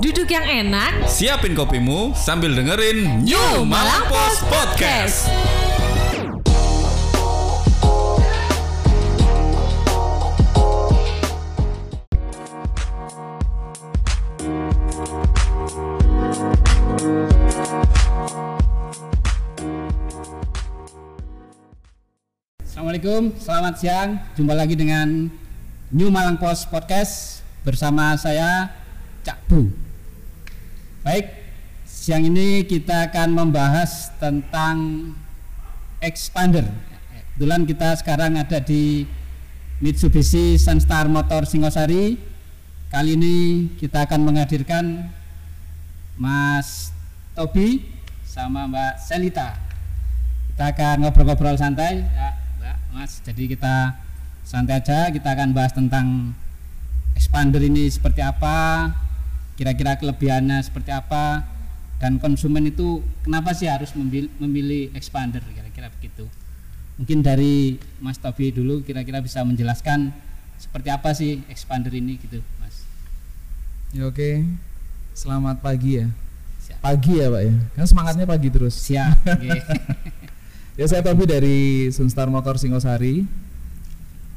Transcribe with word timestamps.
Duduk 0.00 0.32
yang 0.32 0.48
enak, 0.48 1.12
Siapin 1.12 1.52
kopimu 1.52 2.16
sambil 2.16 2.56
dengerin 2.56 3.20
New 3.20 3.68
Malang 3.68 4.08
Post 4.08 4.48
Podcast. 4.48 5.28
Assalamualaikum, 22.64 23.36
selamat 23.36 23.74
siang. 23.76 24.16
Jumpa 24.32 24.56
lagi 24.56 24.80
dengan 24.80 25.28
New 25.92 26.08
Malang 26.08 26.40
Post 26.40 26.72
Podcast 26.72 27.44
bersama 27.68 28.16
saya 28.16 28.72
Cak 29.20 29.44
Bu. 29.44 29.89
Baik, 31.10 31.26
siang 31.82 32.22
ini 32.22 32.62
kita 32.62 33.10
akan 33.10 33.34
membahas 33.34 34.14
tentang 34.22 35.10
expander. 35.98 36.62
Kebetulan 37.34 37.66
kita 37.66 37.98
sekarang 37.98 38.38
ada 38.38 38.62
di 38.62 39.10
Mitsubishi 39.82 40.54
Sunstar 40.54 41.10
Motor 41.10 41.50
Singosari. 41.50 42.14
Kali 42.94 43.18
ini 43.18 43.66
kita 43.74 44.06
akan 44.06 44.22
menghadirkan 44.22 45.10
Mas 46.14 46.94
Tobi 47.34 47.90
sama 48.22 48.70
Mbak 48.70 49.02
Selita. 49.02 49.58
Kita 50.54 50.70
akan 50.70 51.02
ngobrol-ngobrol 51.02 51.58
santai, 51.58 52.06
ya, 52.06 52.38
Mbak, 52.62 52.76
Mas. 52.94 53.18
Jadi 53.26 53.50
kita 53.50 53.98
santai 54.46 54.78
aja, 54.78 55.10
kita 55.10 55.26
akan 55.34 55.58
bahas 55.58 55.74
tentang 55.74 56.38
expander 57.18 57.66
ini 57.66 57.90
seperti 57.90 58.22
apa, 58.22 58.94
kira-kira 59.60 60.00
kelebihannya 60.00 60.56
seperti 60.64 60.88
apa, 60.88 61.44
dan 62.00 62.16
konsumen 62.16 62.64
itu 62.72 63.04
kenapa 63.20 63.52
sih 63.52 63.68
harus 63.68 63.92
memilih, 63.92 64.32
memilih 64.40 64.88
expander, 64.96 65.44
kira-kira 65.52 65.92
begitu. 65.92 66.24
Mungkin 66.96 67.20
dari 67.20 67.76
Mas 68.00 68.16
Tobi 68.16 68.56
dulu, 68.56 68.80
kira-kira 68.80 69.20
bisa 69.20 69.44
menjelaskan 69.44 70.16
seperti 70.56 70.88
apa 70.88 71.12
sih 71.12 71.44
expander 71.52 71.92
ini, 71.92 72.16
gitu, 72.16 72.40
Mas. 72.56 72.88
Ya 73.92 74.08
oke. 74.08 74.48
Selamat 75.12 75.60
pagi 75.60 76.00
ya. 76.00 76.08
Siap. 76.64 76.80
Pagi 76.80 77.20
ya 77.20 77.28
Pak 77.28 77.42
ya. 77.44 77.54
Kan 77.76 77.84
semangatnya 77.84 78.24
pagi 78.24 78.48
terus. 78.48 78.80
Siap. 78.80 79.12
oke. 79.36 79.60
Ya 80.80 80.88
saya 80.88 81.04
Tobi 81.04 81.28
dari 81.28 81.58
Sunstar 81.92 82.32
Motor 82.32 82.56
Singosari. 82.56 83.28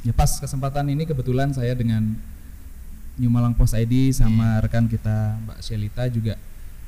Ya 0.04 0.12
pas 0.12 0.36
kesempatan 0.36 0.92
ini 0.92 1.08
kebetulan 1.08 1.56
saya 1.56 1.72
dengan 1.72 2.20
New 3.16 3.30
Malang 3.30 3.54
Post 3.54 3.74
ID 3.74 4.10
sama 4.10 4.58
rekan 4.60 4.86
kita 4.86 5.38
Mbak 5.40 5.60
Shelita 5.60 6.04
juga 6.08 6.34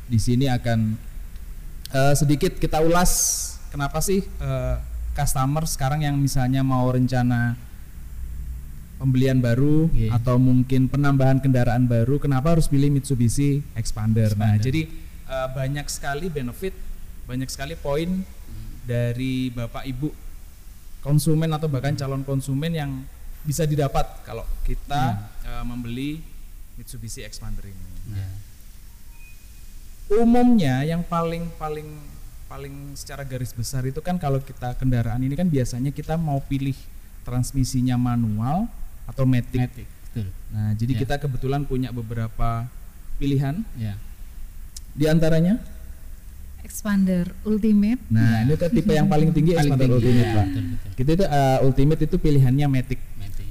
di 0.06 0.18
sini 0.18 0.50
akan 0.50 0.98
eh, 1.92 2.14
sedikit 2.14 2.56
kita 2.56 2.82
ulas 2.82 3.12
kenapa 3.70 4.02
sih 4.02 4.22
eh, 4.22 4.76
customer 5.14 5.64
sekarang 5.64 6.02
yang 6.02 6.18
misalnya 6.18 6.60
mau 6.60 6.90
rencana 6.90 7.54
pembelian 8.96 9.38
baru 9.38 9.92
Iya. 9.92 10.16
atau 10.16 10.40
mungkin 10.40 10.88
penambahan 10.88 11.38
kendaraan 11.38 11.86
baru 11.86 12.16
kenapa 12.18 12.56
harus 12.56 12.66
pilih 12.66 12.88
Mitsubishi 12.90 13.60
Expander. 13.76 14.32
Nah, 14.34 14.56
Expander. 14.56 14.64
jadi 14.64 14.82
eh, 15.26 15.48
banyak 15.52 15.86
sekali 15.88 16.28
benefit, 16.28 16.74
banyak 17.26 17.50
sekali 17.52 17.76
poin 17.76 18.24
dari 18.86 19.50
Bapak 19.50 19.84
Ibu 19.84 20.10
konsumen 21.02 21.54
atau 21.54 21.70
bahkan 21.70 21.94
calon 21.94 22.26
konsumen 22.26 22.72
yang 22.74 22.92
bisa 23.46 23.64
didapat 23.64 24.04
kalau 24.26 24.44
kita 24.66 25.16
eh, 25.46 25.64
membeli 25.64 26.20
Mitsubishi 26.76 27.24
Expander 27.24 27.64
ini. 27.64 27.86
Ya. 28.12 28.28
Umumnya 30.22 30.86
yang 30.86 31.02
paling 31.02 31.50
paling 31.56 31.88
paling 32.46 32.94
secara 32.94 33.26
garis 33.26 33.50
besar 33.52 33.82
itu 33.90 33.98
kan 34.06 34.22
kalau 34.22 34.38
kita 34.38 34.78
kendaraan 34.78 35.18
ini 35.22 35.34
kan 35.34 35.50
biasanya 35.50 35.90
kita 35.90 36.14
mau 36.14 36.38
pilih 36.46 36.78
transmisinya 37.26 37.98
manual 37.98 38.70
atau 39.10 39.26
matic. 39.26 39.66
Matic, 39.66 39.88
betul. 40.10 40.28
Nah, 40.54 40.78
jadi 40.78 40.94
Ya. 40.94 41.00
kita 41.02 41.16
kebetulan 41.18 41.66
punya 41.66 41.90
beberapa 41.90 42.70
pilihan 43.18 43.66
Ya. 43.78 43.98
di 44.94 45.06
antaranya. 45.10 45.58
Expander 46.66 47.30
Ultimate 47.46 48.02
Nah, 48.10 48.42
ini 48.42 48.58
tuh 48.58 48.74
tipe 48.74 48.90
yang 48.90 49.06
paling 49.06 49.30
tinggi 49.30 49.54
Paling 49.54 49.70
Expander 49.70 49.86
tinggi, 49.86 50.02
Ultimate, 50.02 50.26
ya, 50.26 50.34
Pak. 50.34 50.46
betul, 50.50 50.64
betul. 50.66 50.92
Kita 50.98 51.10
itu 51.14 51.26
uh, 51.30 51.58
Ultimate 51.62 52.02
itu 52.10 52.16
pilihannya 52.18 52.66
matic. 52.66 53.00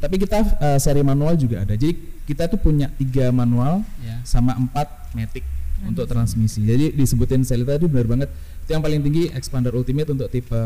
Tapi 0.04 0.16
kita 0.20 0.38
uh, 0.60 0.76
seri 0.76 1.00
manual 1.00 1.32
juga 1.34 1.64
ada. 1.64 1.72
Jadi 1.72 1.96
kita 2.24 2.44
tuh 2.46 2.60
punya 2.60 2.92
tiga 2.92 3.32
manual 3.32 3.80
Ya. 4.00 4.20
sama 4.22 4.52
empat 4.52 4.86
matic 5.12 5.44
untuk 5.82 6.04
transmisi. 6.04 6.60
Jadi 6.60 6.92
disebutin 6.92 7.40
Selita 7.40 7.76
tadi 7.76 7.88
benar 7.88 8.04
banget. 8.06 8.28
Itu 8.64 8.72
yang 8.72 8.84
paling 8.84 9.00
tinggi 9.00 9.32
Expander 9.32 9.72
Ultimate 9.72 10.08
untuk 10.08 10.28
tipe 10.28 10.60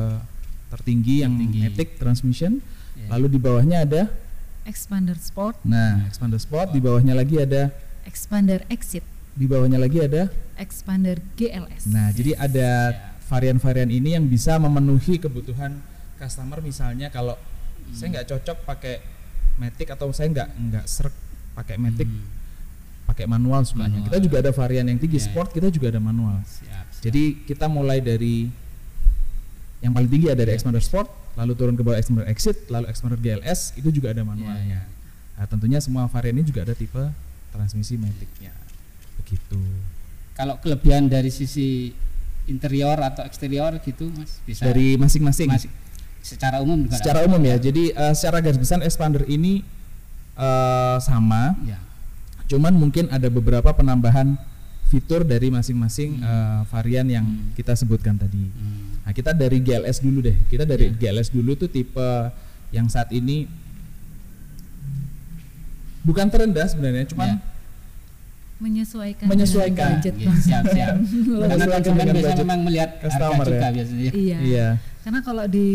tertinggi 0.69 1.23
yang 1.23 1.33
Tertinggi. 1.35 1.61
matic 1.65 1.89
transmission. 1.97 2.59
Ya. 2.95 3.15
Lalu 3.15 3.27
di 3.31 3.39
bawahnya 3.39 3.87
ada 3.87 4.03
Expander 4.69 5.17
Sport 5.17 5.65
nah 5.65 6.05
Expander 6.05 6.37
Sport, 6.37 6.77
di 6.77 6.81
bawahnya 6.85 7.17
lagi 7.17 7.41
ada 7.41 7.73
Expander 8.05 8.69
Exit 8.69 9.01
di 9.33 9.49
bawahnya 9.49 9.81
lagi 9.81 9.97
ada 9.97 10.29
Expander 10.61 11.17
GLS 11.41 11.89
Nah, 11.89 12.13
jadi 12.13 12.37
ada 12.37 12.69
varian-varian 13.25 13.89
ini 13.89 14.13
yang 14.13 14.29
bisa 14.29 14.61
memenuhi 14.61 15.17
kebutuhan 15.17 15.81
customer 16.21 16.61
misalnya 16.61 17.09
kalau 17.09 17.41
saya 17.97 18.21
nggak 18.21 18.29
cocok 18.29 18.57
pakai 18.69 19.01
matic 19.59 19.89
atau 19.91 20.09
saya 20.11 20.31
nggak 20.31 20.49
nggak 20.49 20.85
serk 20.87 21.15
pakai 21.53 21.77
matic 21.77 22.07
Hmm. 22.07 22.25
pakai 23.05 23.25
manual 23.25 23.65
sukanya. 23.65 23.99
Manual. 23.99 24.07
Kita 24.07 24.19
juga 24.21 24.37
ada 24.39 24.53
varian 24.53 24.85
yang 24.85 24.97
tinggi 24.97 25.17
Ya, 25.17 25.27
sport, 25.27 25.49
kita 25.51 25.69
juga 25.69 25.89
ada 25.89 25.97
manual. 25.99 26.45
Siap, 26.45 26.63
siap. 26.63 26.85
Jadi 27.03 27.23
kita 27.43 27.65
mulai 27.67 27.99
dari 27.99 28.47
yang 29.79 29.91
paling 29.91 30.07
tinggi 30.07 30.29
ada 30.29 30.37
dari 30.37 30.53
Ya. 30.53 30.57
Expander 30.57 30.83
Sport, 30.83 31.09
lalu 31.35 31.53
turun 31.55 31.73
ke 31.73 31.81
bawah 31.81 31.97
Expander 31.97 32.27
Exit, 32.27 32.67
lalu 32.69 32.85
Expander 32.87 33.17
GLS 33.17 33.75
itu 33.75 33.89
juga 33.91 34.11
ada 34.11 34.23
manualnya. 34.23 34.83
Ya, 34.83 34.83
Nah, 35.35 35.47
tentunya 35.47 35.79
semua 35.79 36.05
varian 36.05 36.35
ini 36.35 36.45
juga 36.45 36.67
ada 36.67 36.75
tipe 36.75 36.99
transmisi 37.49 37.95
maticnya. 37.95 38.53
Begitu. 39.19 39.61
kalau 40.35 40.55
kelebihan 40.59 41.11
dari 41.11 41.31
sisi 41.31 41.91
interior 42.47 42.95
atau 42.95 43.27
eksterior 43.27 43.75
gitu 43.83 44.07
mas 44.15 44.39
bisa 44.45 44.63
Dari 44.63 44.95
masing-masing. 44.95 45.51
Secara 46.21 46.59
umum 46.59 46.83
juga 46.83 46.95
secara 46.95 47.23
umum 47.23 47.41
ya 47.41 47.57
jadi 47.57 47.83
eh, 47.91 48.13
secara 48.13 48.39
garis 48.39 48.57
besar 48.57 48.81
expander 48.81 49.25
ini 49.27 49.63
eh, 50.35 50.97
sama 50.99 51.57
ya 51.63 51.79
cuman 52.47 52.73
mungkin 52.73 53.09
ada 53.09 53.29
beberapa 53.29 53.71
penambahan 53.71 54.37
fitur 54.85 55.21
dari 55.21 55.49
masing-masing 55.49 56.19
eh, 56.19 56.61
varian 56.67 57.07
yang 57.07 57.25
Hmm. 57.25 57.53
kita 57.53 57.73
sebutkan 57.73 58.15
tadi 58.15 58.41
Hmm. 58.47 59.01
nah 59.01 59.13
kita 59.13 59.33
dari 59.33 59.59
GLS 59.59 60.01
dulu 60.01 60.19
deh 60.23 60.37
kita 60.47 60.63
dari 60.63 60.89
Ya. 60.91 61.13
GLS 61.13 61.29
dulu 61.29 61.55
tuh 61.55 61.69
tipe 61.69 62.09
yang 62.71 62.87
saat 62.87 63.09
ini 63.11 63.49
bukan 66.01 66.27
terendah 66.27 66.67
sebenarnya 66.67 67.05
cuman 67.07 67.29
Ya. 67.29 67.37
menyesuaikan 68.59 69.27
Menyesuaikan. 69.29 69.91
budget 69.97 70.15
Ya, 70.17 70.33
siap 70.35 70.65
siap 70.67 70.95
karena 70.99 71.45
Menyesuaikan 71.47 71.69
konsumen 71.79 72.07
biasanya 72.11 72.43
memang 72.43 72.61
melihat 72.65 72.91
harga 72.97 73.03
customer 73.07 73.47
juga 73.47 73.61
ya. 73.61 73.71
biasanya 73.71 74.11
iya. 74.11 74.37
iya 74.41 74.67
karena 75.09 75.25
kalau 75.25 75.49
di 75.49 75.69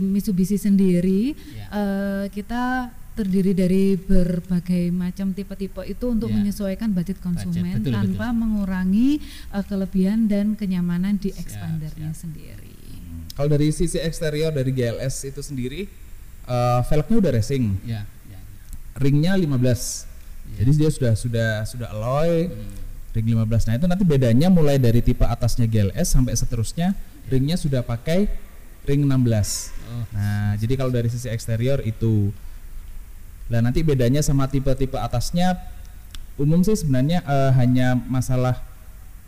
Mitsubishi 0.00 0.56
sendiri 0.56 1.36
Ya. 1.52 1.68
eh, 1.68 2.24
kita 2.32 2.88
terdiri 3.12 3.52
dari 3.52 3.98
berbagai 3.98 4.88
macam 4.88 5.34
tipe-tipe 5.34 5.84
itu 5.84 6.06
untuk 6.08 6.30
Ya. 6.30 6.40
menyesuaikan 6.40 6.88
budget 6.88 7.20
konsumen 7.20 7.84
betul, 7.84 7.92
tanpa 7.92 8.32
mengurangi 8.32 9.20
eh, 9.52 9.60
kelebihan 9.62 10.24
dan 10.24 10.54
kenyamanan 10.54 11.20
di 11.20 11.28
Siap, 11.28 11.42
expandernya 11.44 12.16
sendiri. 12.16 12.72
Kalau 13.36 13.46
dari 13.46 13.68
sisi 13.70 14.00
eksterior 14.00 14.48
dari 14.50 14.72
GLS 14.72 15.28
itu 15.28 15.44
sendiri 15.44 15.84
eh, 16.48 16.80
velgnya 16.82 17.16
udah 17.20 17.32
racing. 17.34 17.64
Ya 17.84 18.08
ya. 18.24 18.40
Ringnya 18.96 19.36
15 19.36 20.08
Iya. 20.48 20.64
jadi 20.64 20.70
dia 20.74 20.88
sudah 20.88 21.12
sudah 21.12 21.50
sudah 21.64 21.88
alloy. 21.92 22.48
Hmm. 22.48 22.76
ring 23.10 23.24
15 23.26 23.66
nah 23.66 23.74
itu 23.74 23.84
nanti 23.84 24.04
bedanya 24.06 24.48
mulai 24.48 24.76
dari 24.76 25.00
tipe 25.00 25.24
atasnya 25.24 25.64
GLS 25.64 26.08
sampai 26.08 26.32
seterusnya 26.32 26.92
ringnya 27.26 27.56
sudah 27.56 27.82
pakai 27.82 28.47
ring 28.88 29.04
16 29.04 29.12
oh 29.84 30.04
nah 30.10 30.56
jadi 30.56 30.72
kalau 30.74 30.88
dari 30.88 31.06
sisi 31.06 31.28
eksterior 31.28 31.78
itu 31.82 32.32
dan 33.46 33.64
nanti 33.64 33.80
bedanya 33.80 34.20
sama 34.20 34.44
tipe-tipe 34.44 34.96
atasnya 34.96 35.56
umum 36.36 36.60
sih 36.60 36.74
sebenarnya 36.74 37.20
eh, 37.20 37.50
hanya 37.54 37.92
masalah 37.94 38.60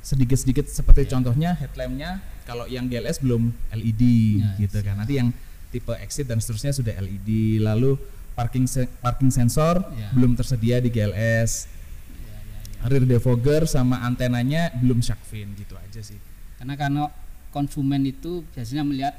sedikit-sedikit 0.01 0.65
seperti 0.65 1.05
Iya. 1.05 1.11
contohnya 1.13 1.51
headlampnya 1.55 2.11
kalau 2.45 2.65
yang 2.67 2.89
GLS 2.89 3.21
belum 3.21 3.53
LED 3.71 4.03
Ya, 4.41 4.49
gitu 4.59 4.81
kan 4.81 4.97
siap. 4.97 4.99
nanti 4.99 5.15
yang 5.17 5.29
tipe 5.69 5.93
exit 5.97 6.25
dan 6.25 6.41
seterusnya 6.41 6.73
sudah 6.73 6.95
LED 6.97 7.61
lalu 7.61 8.01
parking 8.33 8.65
se- 8.65 8.89
parking 8.99 9.29
sensor 9.29 9.85
Ya. 9.93 10.09
belum 10.11 10.33
tersedia 10.35 10.77
di 10.79 10.89
GLS 10.89 11.69
ya, 12.17 12.33
ya, 12.33 12.39
ya. 12.81 12.89
rear 12.89 13.05
defogger 13.07 13.65
sama 13.65 14.01
antenanya 14.01 14.73
belum 14.75 14.99
shark 14.99 15.21
fin 15.23 15.53
gitu 15.55 15.77
aja 15.77 16.01
sih 16.01 16.17
karena 16.57 16.75
karena 16.75 17.03
konsumen 17.51 18.05
itu 18.05 18.41
biasanya 18.51 18.83
melihat 18.83 19.15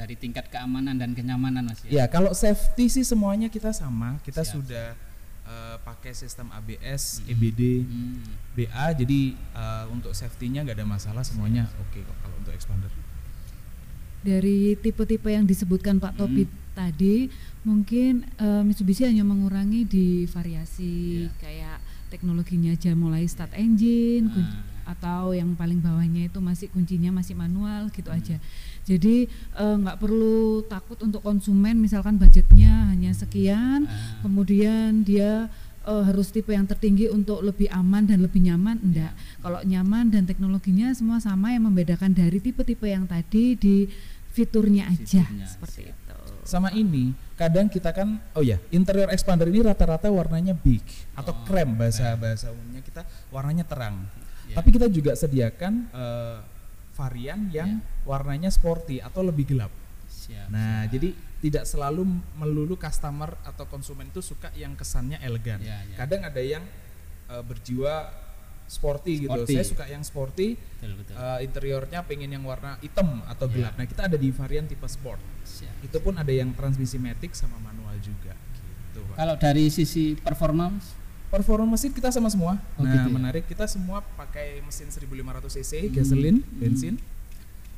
dari 0.00 0.16
tingkat 0.16 0.48
keamanan 0.48 0.96
dan 0.96 1.12
kenyamanan 1.12 1.60
mas 1.62 1.84
ya? 1.84 1.90
Ya 1.92 2.04
kalau 2.06 2.32
safety 2.32 2.88
sih 2.88 3.04
semuanya 3.04 3.46
kita 3.46 3.68
sama. 3.70 4.16
Kita 4.24 4.40
Siap, 4.40 4.54
sudah 4.56 4.96
eh, 5.44 5.76
pakai 5.84 6.16
sistem 6.16 6.48
ABS, 6.50 7.20
EBD, 7.26 7.84
Hmm. 7.84 8.24
BA. 8.56 8.86
Jadi 8.96 9.20
eh, 9.36 9.84
untuk 9.92 10.16
safety-nya 10.16 10.64
nggak 10.64 10.76
ada 10.76 10.88
masalah 10.88 11.20
semuanya 11.20 11.68
oke 11.76 12.00
kok 12.00 12.16
kalau 12.18 12.36
untuk 12.38 12.56
expander. 12.56 12.88
Dari 14.20 14.76
tipe-tipe 14.76 15.28
yang 15.28 15.44
disebutkan 15.44 15.96
Pak 15.96 16.12
Topi 16.14 16.44
tadi, 16.72 17.28
mungkin 17.60 18.24
eh, 18.36 18.62
Mitsubishi 18.62 19.04
hanya 19.04 19.24
mengurangi 19.24 19.84
di 19.84 20.24
variasi 20.24 21.24
kayak 21.36 21.80
teknologinya 22.08 22.72
aja 22.72 22.92
mulai 22.92 23.24
start 23.24 23.52
engine 23.54 24.28
kun- 24.28 24.52
atau 24.90 25.30
yang 25.30 25.54
paling 25.54 25.78
bawahnya 25.78 26.26
itu 26.26 26.38
masih 26.42 26.66
kuncinya 26.74 27.14
masih 27.14 27.38
manual 27.38 27.88
gitu 27.94 28.10
aja. 28.10 28.36
Jadi 28.82 29.30
eh, 29.30 29.76
nggak 29.78 30.02
perlu 30.02 30.66
takut 30.66 30.98
untuk 31.06 31.22
konsumen 31.22 31.78
misalkan 31.78 32.18
budgetnya 32.18 32.90
hanya 32.90 33.14
sekian, 33.14 33.86
kemudian 34.24 35.06
dia 35.06 35.46
eh, 35.86 36.02
harus 36.02 36.34
tipe 36.34 36.50
yang 36.50 36.66
tertinggi 36.66 37.06
untuk 37.06 37.40
lebih 37.46 37.70
aman 37.70 38.10
dan 38.10 38.20
lebih 38.24 38.42
nyaman 38.42 38.82
enggak. 38.82 39.14
Kalau 39.38 39.62
nyaman 39.62 40.10
dan 40.10 40.26
teknologinya 40.26 40.90
semua 40.90 41.22
sama 41.22 41.54
yang 41.54 41.70
membedakan 41.70 42.10
dari 42.10 42.42
tipe-tipe 42.42 42.90
yang 42.90 43.06
tadi 43.06 43.54
di 43.54 43.86
fiturnya 44.30 44.86
aja 44.86 45.26
Fiturnya, 45.26 45.46
seperti 45.46 45.80
itu. 45.90 46.16
Sama 46.46 46.70
ini 46.74 47.14
kadang 47.38 47.70
kita 47.70 47.94
kan 47.94 48.20
oh 48.34 48.42
ya 48.44 48.60
interior 48.68 49.08
expander 49.08 49.48
ini 49.48 49.64
rata-rata 49.64 50.12
warnanya 50.12 50.52
beige 50.52 51.08
atau 51.16 51.32
krem 51.48 51.72
bahasa 51.72 52.12
bahasa 52.18 52.52
umumnya 52.52 52.82
kita 52.82 53.02
warnanya 53.30 53.64
terang. 53.64 53.96
Tapi 54.56 54.68
kita 54.70 54.86
juga 54.88 55.12
sediakan 55.14 55.72
eh, 55.90 56.38
varian 56.94 57.40
yang 57.48 57.80
warnanya 58.04 58.50
sporty 58.50 59.00
atau 59.00 59.24
lebih 59.24 59.48
gelap. 59.50 59.72
Siap. 60.10 60.50
Nah, 60.52 60.84
jadi 60.86 61.14
tidak 61.40 61.64
selalu 61.64 62.04
melulu 62.36 62.76
customer 62.76 63.32
atau 63.42 63.64
konsumen 63.64 64.10
itu 64.10 64.20
suka 64.20 64.52
yang 64.52 64.76
kesannya 64.76 65.16
elegan. 65.24 65.62
Ya, 65.64 65.80
ya. 65.88 65.96
Kadang 65.96 66.26
ada 66.28 66.42
yang 66.42 66.60
eh, 67.30 67.42
berjiwa 67.46 68.12
sporty, 68.70 69.26
gitu. 69.26 69.32
Sporty. 69.32 69.54
Saya 69.56 69.66
suka 69.66 69.84
yang 69.90 70.02
sporty. 70.06 70.54
Betul, 70.54 70.92
betul. 71.00 71.14
eh, 71.18 71.38
interiornya 71.42 72.06
pengen 72.06 72.30
yang 72.30 72.44
warna 72.46 72.78
hitam 72.78 73.24
atau 73.26 73.50
Ya. 73.50 73.54
gelap. 73.56 73.74
Nah, 73.80 73.86
kita 73.88 74.06
ada 74.06 74.14
di 74.14 74.30
varian 74.30 74.68
tipe 74.68 74.86
sport. 74.86 75.18
Siap. 75.42 75.90
Itu 75.90 75.98
pun 75.98 76.14
ada 76.20 76.30
yang 76.30 76.54
transmisi 76.54 77.00
matic 77.00 77.34
sama 77.34 77.58
manual 77.58 77.96
juga 77.98 78.36
gitu, 78.36 79.02
Pak. 79.10 79.16
Kalau 79.18 79.34
dari 79.40 79.66
sisi 79.72 80.14
performance 80.14 80.99
Performa 81.30 81.64
mesin 81.64 81.90
kita 81.90 82.10
sama 82.10 82.26
semua. 82.26 82.58
Oh, 82.74 82.82
nah, 82.82 82.90
gitu 82.90 83.06
ya? 83.06 83.14
menarik 83.14 83.44
kita 83.46 83.62
semua 83.64 84.02
pakai 84.18 84.58
mesin 84.60 84.90
1500 84.90 85.46
cc 85.48 85.72
gasoline, 85.88 86.42
Hmm. 86.42 86.58
bensin. 86.58 86.94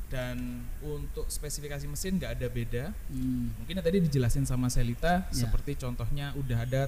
Dan 0.09 0.37
untuk 0.79 1.25
spesifikasi 1.27 1.85
mesin 1.85 2.17
nggak 2.17 2.33
ada 2.33 2.47
beda. 2.47 2.83
hmm, 3.07 3.61
Mungkin 3.61 3.77
tadi 3.79 3.97
dijelasin 3.99 4.43
sama 4.43 4.69
Selita 4.69 5.25
Ya. 5.25 5.45
seperti 5.45 5.73
contohnya 5.75 6.33
udah 6.33 6.59
ada 6.59 6.83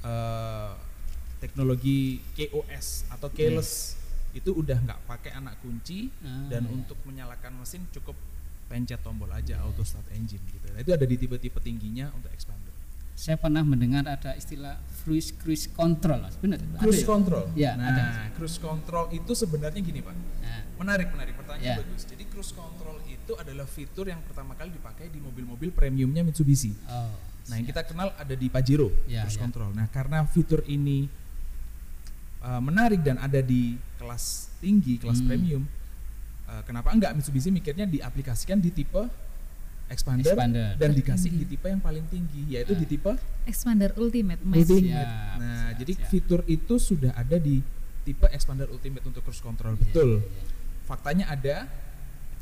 eh, 0.00 0.72
teknologi 1.36 2.24
KOS 2.32 3.04
atau 3.10 3.28
keyless 3.28 3.96
itu 4.32 4.48
udah 4.50 4.76
nggak 4.78 5.00
pakai 5.04 5.32
anak 5.34 5.60
kunci 5.60 6.08
Ah, 6.20 6.48
dan 6.48 6.64
ya. 6.64 6.70
untuk 6.70 6.96
menyalakan 7.04 7.60
mesin 7.60 7.84
cukup 7.90 8.16
pencet 8.64 8.96
tombol 9.00 9.28
aja 9.28 9.60
auto 9.60 9.82
start 9.82 10.08
engine 10.10 10.40
gitu. 10.48 10.64
Nah, 10.70 10.80
itu 10.80 10.88
ada 10.90 11.02
di 11.02 11.16
tipe-tipe 11.16 11.58
tingginya 11.58 12.08
untuk 12.14 12.30
expander. 12.30 12.69
Saya 13.20 13.36
pernah 13.36 13.60
mendengar 13.60 14.08
ada 14.08 14.32
istilah 14.32 14.80
cruise 15.04 15.28
cruise 15.36 15.68
control. 15.68 16.24
Benar? 16.40 16.56
Ada 16.56 16.80
Cruise 16.80 17.04
ya? 17.04 17.06
control. 17.06 17.44
Ya, 17.52 17.72
nah, 17.76 17.92
ada. 17.92 18.02
cruise 18.32 18.56
control 18.56 19.12
itu 19.12 19.32
sebenarnya 19.36 19.76
gini, 19.76 20.00
Pak. 20.00 20.16
Nah, 20.40 20.60
Menarik, 20.80 21.12
menarik 21.12 21.36
pertanyaan 21.36 21.60
Ya. 21.60 21.76
bagus. 21.76 22.08
Jadi 22.08 22.24
cruise 22.24 22.56
control 22.56 22.96
itu 23.04 23.36
adalah 23.36 23.68
fitur 23.68 24.08
yang 24.08 24.24
pertama 24.24 24.56
kali 24.56 24.72
dipakai 24.72 25.12
di 25.12 25.20
mobil-mobil 25.20 25.68
premiumnya 25.68 26.24
Mitsubishi. 26.24 26.72
oh, 26.88 27.12
Nah, 27.52 27.60
yang 27.60 27.68
kita 27.68 27.84
kenal 27.84 28.08
ada 28.16 28.32
di 28.32 28.48
Pajero 28.48 28.88
Ya, 29.04 29.28
cruise 29.28 29.36
ya. 29.36 29.42
control. 29.44 29.70
Nah, 29.76 29.84
karena 29.86 30.24
fitur 30.24 30.64
ini 30.64 31.04
uh, 32.40 32.56
menarik 32.58 33.04
dan 33.04 33.20
ada 33.20 33.44
di 33.44 33.76
kelas 33.96 34.48
tinggi, 34.56 34.96
kelas 34.96 35.20
Hmm. 35.20 35.28
premium, 35.28 35.62
uh, 36.48 36.64
kenapa 36.64 36.88
enggak 36.90 37.12
Mitsubishi 37.12 37.52
mikirnya 37.52 37.84
diaplikasikan 37.84 38.56
di 38.56 38.72
tipe 38.72 39.04
expander, 39.90 40.30
Expander. 40.30 40.78
dan 40.78 40.90
dikasih 40.94 41.30
di 41.34 41.44
tipe 41.44 41.66
yang 41.66 41.82
paling 41.82 42.06
tinggi, 42.06 42.46
yaitu 42.48 42.72
di 42.72 42.86
tipe 42.86 43.10
Expander 43.44 43.90
Ultimate 43.98 44.38
Max. 44.40 44.56
Ultimate. 44.62 44.86
Siap, 44.86 45.36
Nah, 45.36 45.50
siap, 45.66 45.78
jadi 45.78 45.92
siap. 45.98 46.08
fitur 46.08 46.40
itu 46.46 46.74
sudah 46.78 47.12
ada 47.12 47.36
di 47.36 47.58
tipe 48.00 48.24
expander 48.26 48.64
ultimate 48.70 49.04
untuk 49.04 49.20
cruise 49.20 49.44
control. 49.44 49.76
Iya, 49.76 49.82
Betul. 49.84 50.10
iya, 50.16 50.24
iya. 50.24 50.44
Faktanya 50.86 51.24
ada. 51.28 51.56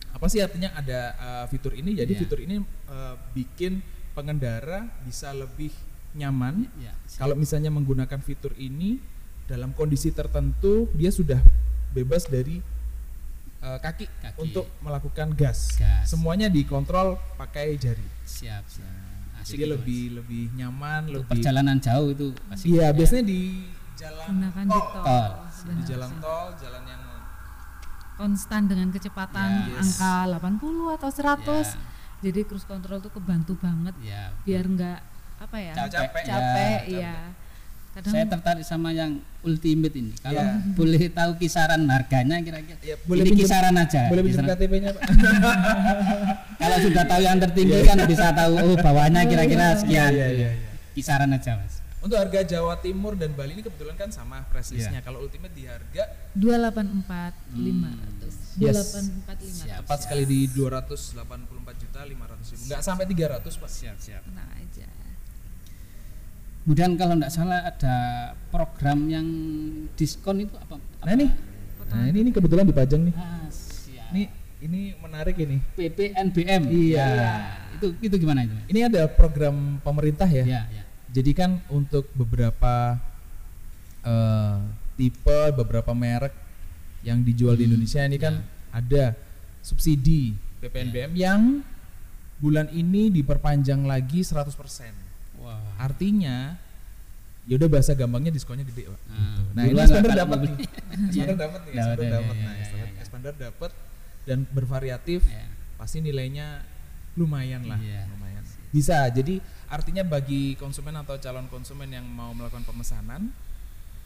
Apa 0.08 0.26
sih 0.26 0.38
artinya 0.38 0.70
ada 0.72 1.00
uh, 1.16 1.44
fitur 1.48 1.74
ini? 1.74 1.92
Jadi 1.92 2.12
Iya. 2.14 2.20
fitur 2.22 2.38
ini 2.38 2.56
uh, 2.86 3.14
bikin 3.32 3.82
pengendara 4.12 4.86
bisa 5.02 5.32
lebih 5.32 5.74
nyaman. 6.14 6.70
Ya, 6.78 6.94
siap. 7.04 7.26
Kalau 7.26 7.34
misalnya 7.34 7.68
menggunakan 7.68 8.20
fitur 8.20 8.54
ini 8.54 9.02
dalam 9.44 9.72
kondisi 9.72 10.12
tertentu, 10.12 10.86
dia 10.94 11.08
sudah 11.08 11.42
bebas 11.90 12.24
dari 12.24 12.62
uh, 13.60 13.78
kaki, 13.78 14.06
Kaki. 14.18 14.38
untuk 14.40 14.66
melakukan 14.78 15.32
gas. 15.32 15.74
Gas. 15.74 16.08
Semuanya 16.08 16.46
dikontrol 16.46 17.18
pakai 17.36 17.74
jari. 17.74 18.04
siap, 18.22 18.64
siap. 18.66 18.86
Asik 19.38 19.54
Jadi 19.54 19.62
itu, 19.62 19.72
lebih 19.72 20.02
lebih 20.18 20.44
nyaman, 20.52 21.00
Mas. 21.04 21.08
Untuk 21.08 21.22
lebih 21.24 21.30
perjalanan 21.30 21.76
jauh 21.78 22.08
itu 22.10 22.26
asik. 22.50 22.66
Iya, 22.68 22.86
biasanya 22.90 23.24
di 23.24 23.40
jalan 23.94 24.26
Gunakan 24.28 24.64
di 24.64 24.70
tol. 24.74 24.86
tol. 24.90 25.02
Tol. 25.06 25.30
Di 25.68 25.82
jalan 25.86 26.10
tol, 26.18 26.48
jalan 26.56 26.82
yang 26.84 27.02
Konstan 28.18 28.66
dengan 28.66 28.90
kecepatan 28.90 29.70
Ya. 29.70 29.78
angka 29.78 30.14
80 30.26 30.90
atau 30.90 31.06
100. 31.06 31.66
Ya. 31.70 31.78
Jadi 32.18 32.40
cruise 32.44 32.66
control 32.66 32.98
tuh 32.98 33.14
kebantu 33.14 33.54
banget 33.54 33.94
Ya. 34.02 34.34
biar 34.42 34.66
nggak 34.66 34.98
apa 35.38 35.56
ya? 35.56 35.72
Capek. 35.86 36.22
Capek, 36.26 36.80
Ya, 36.82 36.98
iya. 36.98 37.14
Kadang 37.98 38.12
Saya 38.14 38.24
tertarik 38.24 38.62
sama 38.62 38.94
yang 38.94 39.10
ultimate 39.42 39.90
ini. 39.92 40.14
Kalau 40.16 40.38
Ya. 40.38 40.54
boleh 40.70 41.10
tahu 41.10 41.34
kisaran 41.34 41.82
harganya 41.84 42.38
kira-kira. 42.38 42.78
Ya, 42.80 42.94
boleh 43.02 43.22
ini 43.22 43.34
pinjem- 43.34 43.42
kisaran 43.42 43.74
aja. 43.74 44.02
boleh 44.06 44.22
pinjam. 44.22 44.46
KTP-nya, 44.46 44.90
Pak. 44.94 45.02
Kalau 46.62 46.76
sudah 46.78 47.04
tahu 47.04 47.20
yang 47.20 47.38
tertinggi 47.38 47.82
kan 47.82 47.98
bisa 48.04 48.30
tahu 48.30 48.52
oh 48.54 48.76
bawahnya 48.76 49.26
kira-kira 49.26 49.74
sekian. 49.74 50.10
Iya, 50.10 50.26
iya, 50.30 50.48
iya. 50.54 50.70
Kisaran 50.94 51.26
aja, 51.28 51.58
Mas. 51.58 51.82
Untuk 51.98 52.14
harga 52.14 52.46
Jawa 52.46 52.78
Timur 52.78 53.18
dan 53.18 53.34
Bali 53.34 53.58
ini 53.58 53.62
kebetulan 53.62 53.98
kan 53.98 54.06
sama 54.08 54.46
press 54.46 54.70
Iya. 54.70 54.86
listnya. 54.86 55.00
Kalau 55.02 55.18
Ultimate 55.18 55.50
di 55.50 55.66
harga 55.66 56.02
284 56.32 57.34
500. 57.50 58.30
Yes. 58.56 58.94
284 58.94 59.34
500. 59.34 59.66
Siap. 59.66 59.78
tepat 59.82 59.98
sekali 60.00 60.22
di 60.24 60.46
284 60.48 61.74
juta 61.76 61.98
500 62.00 62.46
ribu. 62.48 62.62
Enggak 62.64 62.80
sampai 62.80 63.04
300, 63.04 63.58
Pak. 63.58 63.66
Siap, 63.68 63.96
siap. 63.98 64.22
Tenang 64.22 64.50
aja. 64.52 64.86
Kemudian 66.68 67.00
kalau 67.00 67.16
tidak 67.16 67.32
salah 67.32 67.64
ada 67.64 67.96
program 68.52 69.08
yang 69.08 69.24
diskon 69.96 70.44
itu 70.44 70.52
apa? 70.52 70.76
Nah, 71.00 71.16
ini. 71.16 71.32
Nah, 71.88 72.04
ini 72.12 72.28
ini 72.28 72.30
kebetulan 72.36 72.68
dipajang 72.68 73.08
nih. 73.08 73.16
Ah, 73.16 73.48
siap. 73.48 74.12
Ini 74.12 74.28
ini 74.60 74.92
menarik 75.00 75.32
ini. 75.40 75.64
PPNBM. 75.80 76.68
Iya. 76.68 77.08
Ya, 77.08 77.32
Itu 77.72 77.96
itu 78.04 78.20
gimana 78.20 78.44
itu? 78.44 78.52
Ini 78.68 78.84
ada 78.84 79.08
program 79.08 79.80
pemerintah 79.80 80.28
ya. 80.28 80.44
Ya, 80.44 80.62
ya. 80.68 80.84
Jadi 81.08 81.32
kan 81.32 81.56
untuk 81.72 82.04
beberapa 82.12 83.00
eh, 84.04 84.60
tipe, 85.00 85.40
beberapa 85.56 85.96
merek 85.96 86.36
yang 87.00 87.24
dijual 87.24 87.56
di 87.56 87.64
Indonesia 87.64 88.04
ini 88.04 88.20
kan 88.20 88.44
ada 88.76 89.16
subsidi 89.64 90.36
PPNBM 90.60 91.16
yang 91.16 91.64
bulan 92.36 92.68
ini 92.76 93.08
diperpanjang 93.08 93.88
lagi 93.88 94.20
100%. 94.20 95.07
Artinya 95.78 96.58
ya 97.46 97.54
udah 97.56 97.68
bahasa 97.70 97.94
gampangnya 97.94 98.28
diskonnya 98.28 98.66
gede, 98.66 98.86
Pak. 98.86 99.00
Nah, 99.08 99.16
Nah, 99.48 99.62
ini 99.64 99.70
duluan 99.72 99.86
expander 99.86 100.10
kalau 100.10 100.20
dapat 100.20 100.38
nih. 100.38 100.52
Expander 100.52 101.36
dapat 101.38 101.60
nih, 101.60 101.72
Dapat, 101.72 101.78
expander 101.78 102.04
ya, 102.04 102.12
dapat. 102.12 102.34
ya, 102.34 102.44
Nah, 102.44 102.52
ya, 102.52 102.60
expander- 102.60 102.90
ya. 102.90 103.00
expander 103.00 103.34
dapat 103.34 103.70
dan 104.24 104.38
bervariatif. 104.46 105.20
Ya. 105.24 105.46
Pasti 105.74 105.98
nilainya 105.98 106.46
lumayan 107.14 107.62
lah, 107.64 107.78
Iya. 107.78 108.04
lumayan. 108.08 108.42
Bisa. 108.68 109.08
Jadi 109.08 109.40
artinya 109.66 110.04
bagi 110.04 110.52
konsumen 110.54 110.92
atau 110.94 111.16
calon 111.16 111.48
konsumen 111.48 111.88
yang 111.88 112.04
mau 112.04 112.30
melakukan 112.30 112.62
pemesanan 112.62 113.32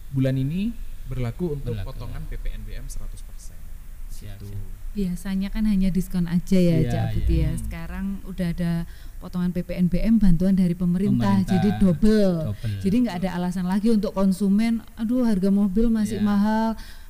bulan 0.09 0.37
ini 0.37 0.71
berlaku 1.03 1.57
untuk 1.57 1.75
Berlaku, 1.75 1.89
potongan 1.93 2.23
PPNBM 2.31 2.87
100%. 2.87 3.59
Siap, 4.07 4.39
Gitu. 4.39 4.55
siap. 4.55 4.82
Biasanya 4.93 5.49
kan 5.49 5.65
hanya 5.65 5.89
diskon 5.89 6.29
aja 6.29 6.55
ya, 6.55 6.77
Iya, 6.79 6.91
Cak 6.91 7.05
Putih 7.17 7.37
iya. 7.41 7.49
ya. 7.49 7.53
Sekarang 7.59 8.21
udah 8.23 8.49
ada 8.51 8.73
potongan 9.19 9.49
PPNBM 9.51 10.17
bantuan 10.17 10.53
dari 10.53 10.75
pemerintah, 10.75 11.41
Pemerintah. 11.41 11.49
jadi 11.49 11.69
double. 11.81 12.35
Double. 12.51 12.77
Jadi 12.79 12.97
nggak 13.01 13.17
ada 13.19 13.31
alasan 13.35 13.65
lagi 13.65 13.89
untuk 13.89 14.13
konsumen, 14.13 14.85
aduh 14.95 15.25
harga 15.25 15.49
mobil 15.49 15.89
masih 15.89 16.21
Iya. 16.21 16.27
mahal 16.27 16.69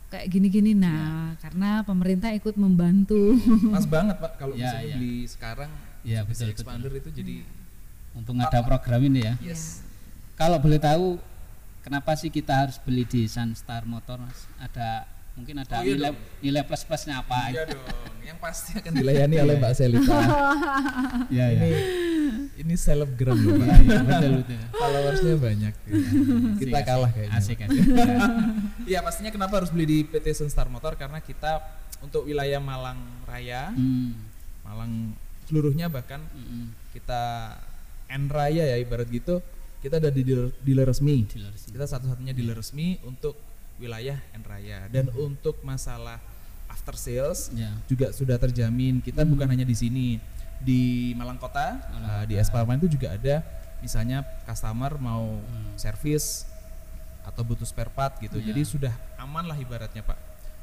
kayak 0.08 0.28
gini-gini. 0.28 0.72
Nah, 0.72 1.34
karena 1.36 1.82
pemerintah 1.82 2.30
ikut 2.30 2.54
membantu. 2.54 3.34
Pas 3.72 3.82
banget, 3.84 4.14
Pak, 4.16 4.32
kalau 4.36 4.54
Ya, 4.54 4.70
misalnya 4.70 4.86
ya. 4.86 4.96
beli 4.96 5.16
sekarang 5.26 5.70
Ya, 6.02 6.20
betul, 6.22 6.50
Expander 6.50 6.90
itu 6.92 7.10
jadi 7.10 7.46
Mumpung 8.10 8.36
ada 8.36 8.58
program 8.60 9.00
ini 9.02 9.22
ya. 9.22 9.34
yes. 9.40 9.80
Kalau 10.34 10.58
boleh 10.58 10.76
tahu 10.76 11.16
kenapa 11.80 12.12
sih 12.12 12.28
kita 12.28 12.52
harus 12.58 12.76
beli 12.76 13.02
di 13.02 13.24
Sunstar 13.24 13.82
Motor 13.82 14.20
Mas? 14.20 14.46
Ada 14.58 15.06
Mungkin 15.32 15.54
ada 15.58 15.80
Oh, 15.80 15.82
iya 15.82 15.96
nilai 15.96 16.10
dong. 16.12 16.18
nilai 16.44 16.62
plus 16.62 16.82
plusnya 16.84 17.14
apa? 17.18 17.40
Iya 17.48 17.62
dong, 17.66 17.82
yang 18.22 18.36
pasti 18.36 18.76
akan 18.76 18.92
dilayani 19.00 19.36
oleh 19.38 19.54
Mbak 19.56 19.72
Selita. 19.72 20.18
Iya 21.34 21.46
ini 21.50 21.70
ini 22.54 22.74
selebgram 22.76 23.36
loh 23.36 23.56
Pak. 23.56 23.76
Iya, 23.80 23.98
betul 24.02 24.32
betul. 24.44 24.56
Followersnya 24.80 25.34
banyak. 25.36 25.74
Kita 26.58 26.76
Asik, 26.76 26.84
kalah 26.84 27.10
kayaknya. 27.10 27.38
Asik 27.38 27.58
asik. 27.60 27.84
Iya 28.84 28.98
pastinya 29.00 29.30
kenapa 29.30 29.54
harus 29.56 29.70
beli 29.70 29.84
di 29.84 29.98
PT 30.04 30.36
Sunstar 30.36 30.68
Motor 30.68 30.94
karena 30.94 31.18
kita 31.18 31.64
untuk 32.00 32.24
wilayah 32.24 32.60
Malang 32.60 32.98
Raya, 33.24 33.72
Hmm. 33.72 34.12
Malang 34.62 35.16
seluruhnya 35.44 35.88
bahkan 35.88 36.20
Mm-mm. 36.30 36.70
kita 36.92 37.54
N 38.08 38.28
Raya 38.28 38.68
ya 38.68 38.76
ibarat 38.76 39.08
gitu, 39.08 39.40
kita 39.80 39.96
ada 39.96 40.08
di 40.08 40.20
dealer, 40.22 40.52
dealer 40.60 40.84
resmi. 40.84 41.24
Dealer 41.24 41.52
sih. 41.56 41.72
Kita 41.72 41.84
satu-satunya 41.86 42.32
dealer 42.32 42.56
resmi 42.56 43.00
untuk 43.02 43.36
wilayah 43.82 44.14
N 44.32 44.46
Raya 44.46 44.86
dan 44.86 45.10
untuk 45.12 45.58
masalah 45.60 46.22
after 46.70 46.94
sales 46.94 47.50
Ya. 47.52 47.74
juga 47.84 48.14
sudah 48.14 48.38
terjamin. 48.38 49.02
Kita 49.02 49.26
bukan 49.26 49.44
hanya 49.44 49.66
di 49.66 49.74
sini 49.74 50.16
di 50.62 51.10
Malang 51.12 51.36
Kota, 51.36 51.82
Malang 51.90 52.22
uh, 52.22 52.24
di 52.24 52.38
Esparman 52.38 52.78
itu 52.78 52.94
juga 52.94 53.12
ada 53.12 53.42
misalnya 53.82 54.22
customer 54.46 54.94
mau 54.96 55.42
servis 55.74 56.46
atau 57.22 57.42
butuh 57.42 57.66
spare 57.66 57.90
part 57.90 58.16
gitu. 58.18 58.38
Iya. 58.38 58.54
Jadi 58.54 58.62
sudah 58.62 58.94
aman 59.18 59.46
lah 59.46 59.58
ibaratnya, 59.58 60.02
Pak. 60.02 60.18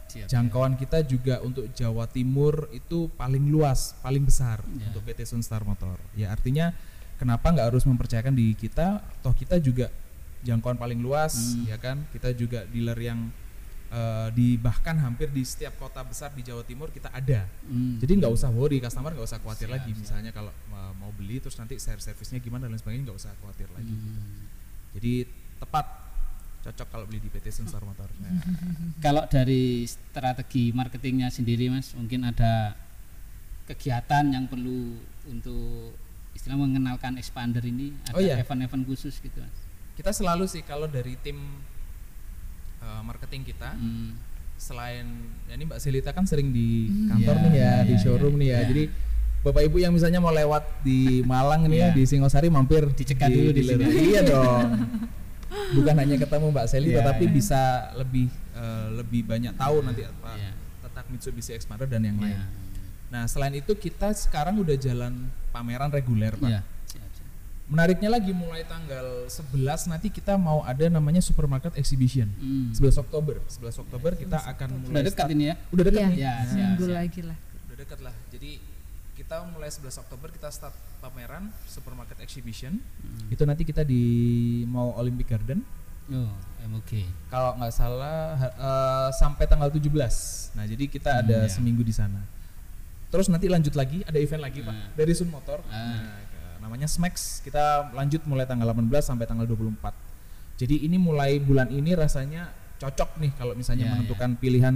Siap. 0.10 0.26
Jangkauan 0.26 0.74
kita 0.74 1.06
juga 1.06 1.38
untuk 1.40 1.70
Jawa 1.70 2.10
Timur 2.10 2.66
itu 2.74 3.12
paling 3.14 3.46
luas, 3.46 3.94
paling 4.02 4.26
besar 4.26 4.64
Ya. 4.74 4.90
untuk 4.90 5.06
PT 5.06 5.22
Sunstar 5.24 5.62
Motor. 5.62 6.02
Ya 6.18 6.34
artinya 6.34 6.74
kenapa 7.16 7.54
nggak 7.54 7.70
harus 7.70 7.86
mempercayakan 7.86 8.34
di 8.34 8.58
kita? 8.58 9.06
Toh 9.22 9.32
kita 9.32 9.62
juga 9.62 9.94
jangkauan 10.42 10.76
paling 10.76 10.98
luas, 10.98 11.54
Hmm. 11.54 11.68
ya 11.68 11.78
kan? 11.78 12.04
Kita 12.10 12.32
juga 12.32 12.64
dealer 12.66 12.98
yang 12.98 13.32
eh, 13.90 14.30
di 14.32 14.54
bahkan 14.54 14.94
hampir 14.96 15.30
di 15.30 15.42
setiap 15.42 15.74
kota 15.76 16.02
besar 16.02 16.30
di 16.32 16.42
Jawa 16.42 16.62
Timur 16.62 16.90
kita 16.90 17.10
ada. 17.10 17.50
Hmm. 17.66 17.98
Jadi 17.98 18.12
nggak 18.16 18.30
usah 18.30 18.50
worry, 18.50 18.78
customer 18.78 19.10
nggak 19.10 19.26
usah 19.26 19.40
khawatir 19.40 19.66
Siap, 19.66 19.76
lagi. 19.76 19.90
siap. 19.90 20.00
Misalnya 20.00 20.30
kalau 20.30 20.54
uh, 20.70 20.94
mau 20.94 21.10
beli 21.10 21.38
terus 21.38 21.58
nanti 21.58 21.74
share 21.76 21.98
servisnya 21.98 22.38
gimana 22.38 22.66
dan 22.66 22.72
lain 22.72 22.78
sebagainya 22.78 23.04
nggak 23.04 23.18
usah 23.18 23.34
khawatir 23.40 23.66
lagi. 23.72 23.90
Hmm. 23.90 24.46
Jadi 24.94 25.26
tepat 25.58 25.86
cocok 26.60 26.88
kalau 26.88 27.06
beli 27.06 27.18
di 27.18 27.30
PT 27.30 27.50
Sunstar 27.50 27.82
Motor. 27.82 28.14
Nah, 28.20 28.30
Kalau 29.02 29.26
dari 29.26 29.82
strategi 29.84 30.70
marketingnya 30.70 31.28
sendiri 31.28 31.74
mas, 31.74 31.90
mungkin 31.94 32.26
ada 32.26 32.78
kegiatan 33.66 34.26
yang 34.28 34.46
perlu 34.46 34.98
untuk 35.26 35.94
istilah 36.34 36.58
mengenalkan 36.58 37.18
expander 37.18 37.62
ini 37.64 37.94
ada 38.06 38.14
Oh, 38.14 38.22
iya. 38.22 38.38
event-event 38.38 38.86
khusus 38.86 39.18
gitu 39.18 39.40
mas. 39.40 39.58
Kita 40.00 40.12
selalu 40.12 40.48
sih 40.48 40.64
kalau 40.64 40.88
dari 40.88 41.20
tim 41.20 41.36
uh, 42.80 43.04
marketing 43.04 43.44
kita 43.46 43.76
Hmm. 43.76 44.16
selain 44.56 45.04
ya 45.46 45.56
ini 45.56 45.64
Mbak 45.66 45.80
Selita 45.80 46.12
kan 46.12 46.24
sering 46.24 46.52
di 46.52 46.88
kantor 47.06 47.36
Iya, 47.36 47.44
nih 47.44 47.52
ya, 47.54 47.74
di 47.82 47.94
iya, 47.94 48.00
showroom 48.00 48.36
iya, 48.36 48.40
nih 48.40 48.48
ya. 48.48 48.56
iya. 48.56 48.68
Jadi 48.68 48.84
Bapak 49.40 49.62
Ibu 49.64 49.78
yang 49.80 49.92
misalnya 49.92 50.20
mau 50.20 50.32
lewat 50.32 50.84
di 50.84 51.24
Malang 51.24 51.64
nih 51.66 51.80
ya, 51.80 51.88
Iya. 51.88 51.96
di 51.96 52.04
Singosari 52.06 52.48
mampir 52.48 52.84
Dicegat 52.92 53.28
dulu 53.28 53.52
di 53.52 53.60
dealer. 53.62 53.80
sini. 53.82 54.00
Iya 54.10 54.22
dong. 54.26 54.68
Bukan 55.50 55.96
hanya 55.96 56.16
ketemu 56.18 56.46
Mbak 56.50 56.66
Selita 56.68 56.92
Iya, 56.96 57.08
tapi 57.08 57.26
bisa 57.28 57.62
lebih 57.96 58.28
eh, 58.54 58.88
lebih 58.94 59.22
banyak 59.26 59.54
tahu 59.56 59.80
nanti 59.80 60.04
apa 60.04 60.32
tentang 60.82 61.06
Mitsubishi 61.08 61.52
Expander 61.52 61.88
dan 61.88 62.04
yang 62.04 62.16
lain. 62.18 62.40
Nah, 63.10 63.26
selain 63.26 63.52
itu 63.54 63.72
kita 63.74 64.12
sekarang 64.12 64.60
udah 64.60 64.76
jalan 64.76 65.28
pameran 65.50 65.90
reguler, 65.90 66.36
Pak. 66.36 66.50
Menariknya 67.70 68.10
lagi 68.10 68.34
mulai 68.34 68.66
tanggal 68.66 69.30
11 69.30 69.94
nanti 69.94 70.10
kita 70.10 70.34
mau 70.42 70.66
ada 70.66 70.90
namanya 70.90 71.22
supermarket 71.22 71.78
exhibition. 71.78 72.26
Hmm. 72.42 72.74
11 72.74 72.98
Oktober. 72.98 73.38
11 73.46 73.86
Oktober 73.86 74.18
kita 74.18 74.42
akan 74.42 74.70
mulai 74.82 74.90
Udah 74.90 75.04
dekat 75.06 75.28
ini 75.30 75.44
ya? 75.54 75.56
Udah 75.70 75.84
dekat 75.86 76.02
Iya, 76.02 76.10
nih. 76.10 76.18
Ya, 76.18 76.34
seminggu 76.50 76.84
siap. 76.90 76.98
lagi 76.98 77.22
lah. 77.22 77.38
Udah 77.70 77.78
dekat 77.78 78.00
lah. 78.02 78.16
Jadi 78.34 78.52
kita 79.14 79.36
mulai 79.54 79.70
11 79.70 80.02
Oktober 80.02 80.28
kita 80.34 80.50
start 80.50 80.74
pameran 80.98 81.54
supermarket 81.70 82.18
exhibition. 82.26 82.82
Hmm. 82.82 83.30
Itu 83.30 83.46
nanti 83.46 83.62
kita 83.62 83.86
di 83.86 84.02
mau 84.66 84.98
Olympic 84.98 85.30
Garden. 85.30 85.62
Oh, 86.10 86.34
MOG. 86.66 87.06
Kalau 87.30 87.54
nggak 87.54 87.70
salah 87.70 88.34
eh, 88.50 89.10
sampai 89.14 89.46
tanggal 89.46 89.70
17. 89.70 90.58
Nah, 90.58 90.66
jadi 90.66 90.90
kita 90.90 91.22
ada 91.22 91.46
iya. 91.46 91.54
seminggu 91.54 91.86
di 91.86 91.94
sana. 91.94 92.18
Terus 93.10 93.30
nanti 93.30 93.46
lanjut 93.46 93.78
lagi, 93.78 94.02
ada 94.06 94.18
event 94.18 94.42
lagi, 94.42 94.66
Hmm. 94.66 94.74
Pak, 94.74 94.98
dari 94.98 95.14
Sun 95.14 95.30
Motor. 95.30 95.62
Ah. 95.70 95.78
Nah, 95.78 96.18
namanya 96.60 96.86
Smax. 96.86 97.40
Kita 97.42 97.90
lanjut 97.92 98.24
mulai 98.24 98.44
tanggal 98.44 98.70
18 98.70 98.88
sampai 99.02 99.26
tanggal 99.26 99.46
24. 99.46 99.92
Jadi 100.56 100.84
ini 100.84 100.96
mulai 100.96 101.40
bulan 101.40 101.68
ini 101.68 101.96
rasanya 101.96 102.52
cocok 102.78 103.18
nih 103.18 103.32
kalau 103.36 103.54
misalnya 103.54 103.88
Iya, 103.88 103.92
menentukan 103.94 104.30
pilihan 104.36 104.76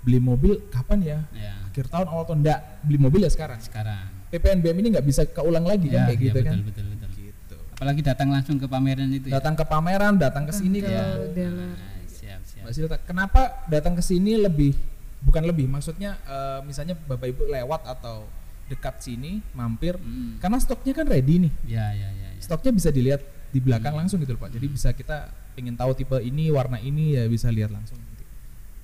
beli 0.00 0.20
mobil 0.20 0.60
kapan 0.68 1.00
ya? 1.00 1.18
Ya, 1.32 1.56
Akhir 1.64 1.88
tahun 1.88 2.06
awal 2.06 2.24
tahun 2.24 2.44
enggak 2.44 2.60
beli 2.84 2.98
mobil 2.98 3.20
ya 3.20 3.30
sekarang. 3.32 3.56
sekarang. 3.58 4.04
PPNBM 4.28 4.76
ini 4.78 4.88
nggak 4.92 5.06
bisa 5.06 5.22
keulang 5.24 5.64
lagi 5.64 5.88
kan 5.88 6.04
Ya, 6.04 6.06
kayak 6.08 6.18
ya, 6.18 6.24
gitu 6.24 6.36
betul, 6.36 6.44
kan. 6.44 6.58
betul, 6.62 6.84
betul. 6.92 7.10
Gitu. 7.14 7.56
Apalagi 7.72 8.00
datang 8.02 8.28
langsung 8.28 8.56
ke 8.56 8.66
pameran 8.66 9.08
itu 9.08 9.26
ya. 9.32 9.40
Datang 9.40 9.54
ke 9.54 9.64
pameran, 9.64 10.14
datang 10.16 10.44
ke 10.44 10.52
sini 10.52 10.78
Ke 10.78 10.88
kan. 10.88 11.16
dealer. 11.32 11.72
Nah, 11.72 12.04
siap, 12.06 12.40
siap. 12.44 12.62
Mbak 12.64 12.72
Silta, 12.72 12.96
kenapa 13.00 13.40
datang 13.66 13.96
ke 13.96 14.02
sini 14.02 14.36
lebih 14.36 14.76
bukan 15.20 15.40
lebih, 15.40 15.64
maksudnya 15.66 16.20
eh, 16.22 16.60
misalnya 16.62 16.92
Bapak 16.98 17.24
Ibu 17.26 17.48
lewat 17.48 17.88
atau 17.88 18.28
dekat 18.64 19.00
sini 19.00 19.44
mampir 19.52 19.94
Hmm. 19.96 20.40
karena 20.40 20.56
stoknya 20.56 20.92
kan 20.92 21.04
ready 21.04 21.36
nih. 21.48 21.52
Ya, 21.68 21.86
ya, 21.92 22.08
ya, 22.10 22.28
ya. 22.32 22.40
Stoknya 22.40 22.72
bisa 22.72 22.88
dilihat 22.88 23.20
di 23.50 23.60
belakang 23.60 23.94
langsung 23.94 24.18
gitu 24.18 24.34
loh, 24.34 24.42
Pak. 24.42 24.52
Jadi 24.52 24.66
bisa 24.66 24.90
kita 24.90 25.28
pengen 25.52 25.76
tahu 25.76 25.94
tipe 25.94 26.16
ini, 26.18 26.50
warna 26.50 26.76
ini 26.78 27.14
ya 27.14 27.28
bisa 27.28 27.52
lihat 27.52 27.70
langsung 27.70 27.96
nanti 27.96 28.24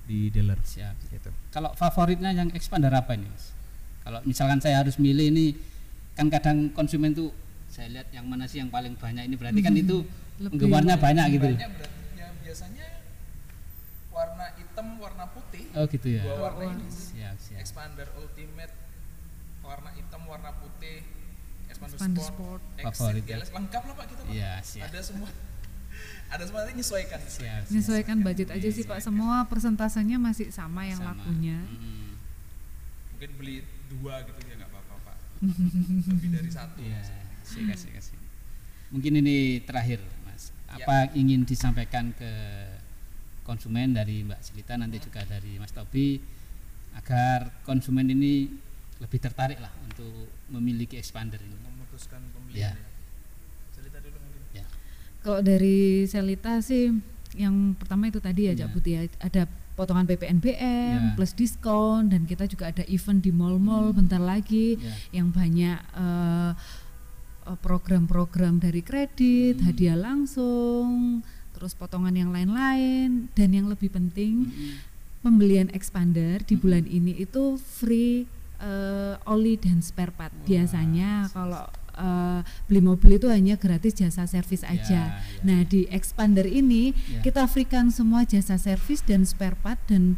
di 0.06 0.28
dealer 0.28 0.60
Siap. 0.60 0.94
gitu. 1.10 1.30
Kalau 1.50 1.72
favoritnya 1.75 2.30
yang 2.30 2.52
expander 2.52 2.92
apa 2.92 3.16
ini, 3.16 3.26
Mas? 3.26 3.50
Kalau 4.00 4.20
misalkan 4.22 4.60
saya 4.60 4.80
harus 4.80 4.96
milih 4.96 5.28
ini 5.28 5.46
kan 6.14 6.28
kadang 6.28 6.70
konsumen 6.70 7.12
tuh 7.12 7.32
saya 7.66 7.87
lihat 7.88 8.08
yang 8.10 8.26
mana 8.26 8.44
sih 8.44 8.58
yang 8.58 8.68
paling 8.68 8.99
banyak 8.99 9.25
ini 9.25 9.37
berarti 9.38 9.60
kan 9.60 9.72
itu 9.72 10.02
Lebih 10.37 10.56
penggemarnya 10.56 10.96
banyak 10.96 11.26
gitu. 11.37 11.49
Banyak 11.52 11.70
berarti 11.76 12.00
ya 12.16 12.28
biasanya 12.40 12.87
warna 14.10 14.46
hitam, 14.58 14.87
warna 14.99 15.25
putih. 15.30 15.64
Oh, 15.72 15.84
gitu 15.87 16.08
ya. 16.10 16.22
Dua 16.26 16.37
warna 16.50 16.64
ini. 16.75 16.87
Siap, 16.90 17.37
siap. 17.38 17.58
Expander 17.62 18.08
Ultimate 18.18 18.72
warna 19.64 19.90
hitam, 19.95 20.23
warna 20.26 20.50
putih, 20.59 21.05
Expander 21.71 22.19
Sport, 22.19 22.35
Sport. 22.35 22.62
Exit, 22.83 22.99
Favorit 22.99 23.25
ya. 23.25 23.37
Lengkap 23.38 23.83
lah 23.87 23.95
Pak 23.95 24.07
kita 24.11 24.23
Pak. 24.26 24.33
Iya, 24.35 24.52
siap. 24.61 24.85
Ada 24.90 25.00
semua. 25.07 25.29
ada 26.35 26.43
semua 26.47 26.59
nanti 26.67 26.75
nyesuaikan. 26.83 27.21
Siap, 27.23 27.31
siap. 27.38 27.62
Menyesuaikan 27.71 28.17
budget 28.26 28.49
aja 28.50 28.69
sih 28.69 28.85
Pak. 28.85 28.99
Semua 28.99 29.37
persentasenya 29.47 30.17
masih 30.19 30.50
sama 30.50 30.87
yang 30.87 30.99
Sama. 30.99 31.14
lakunya. 31.14 31.59
Hmm. 31.62 32.19
Mungkin 33.14 33.31
beli 33.38 33.57
dua 33.90 34.26
gitu 34.26 34.40
ya 34.50 34.55
nggak 34.59 34.71
apa-apa 34.71 34.95
Pak. 35.07 35.17
Lebih 36.11 36.31
dari 36.35 36.50
satu. 36.50 36.79
Iya, 36.83 37.00
sih 37.47 37.62
kasih 37.67 37.90
kasih. 37.97 38.17
Mungkin 38.90 39.23
ini 39.23 39.62
terakhir, 39.62 40.02
Mas. 40.26 40.50
Apa 40.67 41.14
ingin 41.14 41.47
disampaikan 41.47 42.11
ke 42.19 42.33
konsumen 43.47 43.95
dari 43.95 44.26
Mbak 44.26 44.40
Silita 44.43 44.75
nanti 44.75 44.99
juga 44.99 45.23
dari 45.26 45.59
Mas 45.59 45.71
Tobi 45.71 46.19
agar 46.99 47.62
konsumen 47.62 48.11
ini 48.11 48.50
lebih 49.00 49.19
tertarik 49.19 49.57
lah 49.57 49.73
untuk 49.83 50.12
memiliki 50.49 50.95
expander 50.95 51.40
ini. 51.40 51.57
Memutuskan 51.57 52.21
Ya. 52.21 52.30
pembelian. 52.30 52.75
ya. 52.75 52.88
Cerita 53.73 53.99
dulu 53.99 54.16
mungkin. 54.16 54.42
Ya. 54.52 54.64
Kalau 55.21 55.40
dari 55.40 55.78
Selita 56.04 56.61
sih 56.61 56.92
yang 57.35 57.73
pertama 57.75 58.07
itu 58.07 58.19
tadi 58.19 58.47
ya. 58.47 58.54
Cak 58.54 58.71
Putih 58.71 58.92
ya, 58.92 59.02
ada 59.19 59.42
potongan 59.73 60.04
Ya. 60.04 60.12
PPNBM 60.12 61.00
plus 61.14 61.33
diskon 61.33 62.09
dan 62.09 62.25
kita 62.25 62.45
juga 62.45 62.69
ada 62.69 62.85
event 62.85 63.19
di 63.19 63.30
mall-mall 63.30 63.90
bentar 63.90 64.19
lagi 64.19 64.76
Ya. 64.76 64.92
yang 65.16 65.30
banyak 65.30 65.78
eh, 65.97 66.52
eh, 67.42 67.59
program-program 67.59 68.59
dari 68.59 68.80
kredit, 68.80 69.57
Hmm. 69.57 69.64
hadiah 69.66 69.97
langsung, 69.97 71.21
terus 71.52 71.73
potongan 71.73 72.12
yang 72.12 72.30
lain-lain 72.30 73.33
dan 73.33 73.49
yang 73.50 73.66
lebih 73.66 73.88
penting 73.88 74.45
Mm-mm. 74.47 74.73
pembelian 75.21 75.69
expander 75.71 76.40
di 76.40 76.54
bulan 76.54 76.85
ini 76.85 77.12
itu 77.14 77.57
free 77.57 78.25
eh, 78.61 79.14
oli 79.25 79.57
dan 79.57 79.81
spare 79.81 80.12
part. 80.12 80.33
Biasanya 80.45 81.33
kalau 81.33 81.64
eh, 81.93 82.40
beli 82.64 82.81
mobil 82.81 83.17
itu 83.17 83.29
hanya 83.29 83.57
gratis 83.57 83.93
jasa 83.93 84.25
servis 84.25 84.62
Ya, 84.62 84.71
aja. 84.71 85.02
ya. 85.11 85.21
Nah, 85.43 85.64
di 85.64 85.85
expander 85.88 86.45
ini 86.45 86.93
Ya. 87.09 87.21
kita 87.21 87.45
freekan 87.45 87.88
semua 87.88 88.23
jasa 88.23 88.57
servis 88.57 89.00
dan 89.00 89.25
spare 89.25 89.57
part 89.57 89.81
dan 89.85 90.17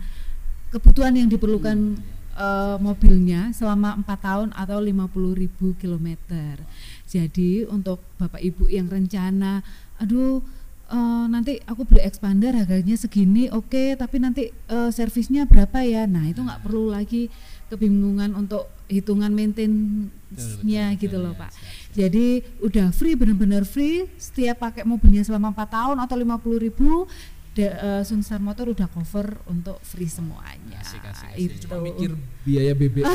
kebutuhan 0.70 1.14
yang 1.14 1.28
diperlukan 1.28 1.98
eh, 2.32 2.76
mobilnya 2.78 3.52
selama 3.52 3.92
empat 3.94 4.18
tahun 4.20 4.48
atau 4.54 4.80
50.000 4.80 5.48
kilometer. 5.76 6.64
Jadi 7.04 7.68
untuk 7.68 8.00
bapak 8.16 8.40
ibu 8.40 8.64
yang 8.66 8.88
rencana, 8.88 9.60
aduh 9.96 10.40
eh, 10.88 11.24
nanti 11.28 11.60
aku 11.62 11.84
beli 11.84 12.00
expander 12.00 12.56
harganya 12.56 12.96
segini, 12.96 13.48
oke, 13.48 13.96
tapi 13.96 14.16
nanti 14.16 14.48
eh, 14.48 14.90
servisnya 14.90 15.44
berapa 15.44 15.84
ya? 15.84 16.08
Nah 16.08 16.24
itu 16.24 16.40
nggak 16.40 16.64
perlu 16.64 16.88
lagi 16.88 17.28
kebingungan 17.72 18.36
untuk 18.36 18.68
hitungan 18.92 19.32
maintenance-nya 19.32 20.92
gitu 21.00 21.16
loh 21.16 21.32
ya, 21.32 21.40
pak. 21.48 21.50
siap, 21.50 21.64
siap. 21.64 21.92
Jadi 21.96 22.26
udah 22.60 22.86
free 22.92 23.16
benar-benar 23.16 23.64
free 23.64 24.04
setiap 24.20 24.60
pakai 24.68 24.84
mobilnya 24.84 25.24
selama 25.24 25.56
4 25.56 25.72
tahun 25.72 25.96
atau 26.04 26.16
50.000 26.20 26.64
ribu 26.68 27.08
da- 27.52 27.76
eh, 27.76 28.02
Sunstar 28.02 28.38
Motor 28.38 28.70
udah 28.70 28.86
cover 28.86 29.36
untuk 29.44 29.76
free 29.82 30.08
semuanya. 30.08 30.80
Asik, 30.80 31.00
asik, 31.02 31.28
asik. 31.28 31.38
Itu. 31.38 31.54
Cuma 31.62 31.76
mikir 31.80 32.10
biaya 32.42 32.72
BBM. 32.72 33.04
ya, 33.04 33.12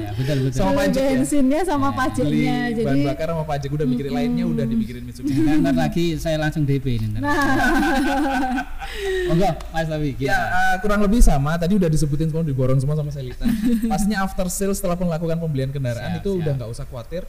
ya, 0.00 0.10
betul 0.12 0.36
betul 0.42 0.58
Sama 0.58 0.72
pajak 0.80 0.96
ya? 0.98 1.10
bensinnya 1.12 1.60
sama 1.62 1.86
Ya, 1.86 1.94
pajaknya. 1.94 2.26
Beli 2.26 2.72
Jadi 2.72 2.82
bahan 2.82 3.00
bakar 3.06 3.26
sama 3.30 3.44
pajak 3.46 3.70
udah 3.70 3.86
mikirin 3.86 4.10
lainnya 4.10 4.44
udah 4.44 4.64
dimikirin 4.64 5.02
Mitsubishi. 5.02 5.40
Nah, 5.40 5.54
ntar 5.60 5.74
lagi 5.78 6.04
saya 6.16 6.36
langsung 6.36 6.64
DP 6.64 6.86
ntar. 7.06 7.20
nah 7.20 7.36
Oh 9.28 9.34
enggak, 9.34 9.54
Mas 9.70 9.86
Tawi. 9.86 10.16
Ya 10.18 10.34
eh, 10.34 10.74
kurang 10.80 11.00
lebih 11.00 11.20
sama. 11.20 11.54
Tadi 11.54 11.76
udah 11.76 11.86
disebutin 11.86 12.26
semua 12.26 12.42
diborong 12.42 12.76
semua 12.76 12.96
sama 12.96 13.08
Selita. 13.08 13.46
Pastinya 13.92 14.20
after 14.20 14.48
sales 14.48 14.76
setelah 14.76 14.96
melakukan 14.96 15.36
pembelian 15.36 15.70
kendaraan 15.70 16.10
Siap, 16.10 16.20
itu 16.20 16.30
siap. 16.32 16.40
udah 16.40 16.52
nggak 16.56 16.70
usah 16.70 16.84
khawatir. 16.84 17.22